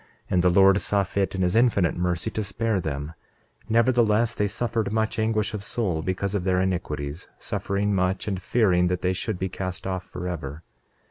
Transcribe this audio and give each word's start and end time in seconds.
And 0.31 0.41
the 0.41 0.49
Lord 0.49 0.81
saw 0.81 1.03
fit 1.03 1.35
in 1.35 1.43
his 1.43 1.53
infinite 1.55 1.95
mercy 1.95 2.31
to 2.31 2.43
spare 2.43 2.79
them; 2.81 3.13
nevertheless 3.69 4.33
they 4.33 4.47
suffered 4.47 4.91
much 4.91 5.19
anguish 5.19 5.53
of 5.53 5.63
soul 5.63 6.01
because 6.01 6.33
of 6.33 6.43
their 6.43 6.59
iniquities, 6.59 7.27
suffering 7.37 7.93
much 7.93 8.27
and 8.27 8.41
fearing 8.41 8.87
that 8.87 9.03
they 9.03 9.13
should 9.13 9.37
be 9.37 9.47
cast 9.47 9.85
off 9.85 10.03
forever. 10.03 10.63